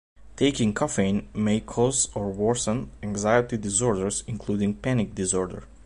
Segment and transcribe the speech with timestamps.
[0.35, 5.65] Taking caffeine may cause or worsen anxiety disorders, including panic disorder.